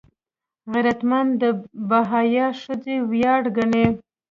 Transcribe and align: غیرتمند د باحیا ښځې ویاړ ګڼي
غیرتمند 0.71 1.31
د 1.41 1.43
باحیا 1.89 2.47
ښځې 2.61 2.95
ویاړ 3.11 3.41
ګڼي 3.57 3.87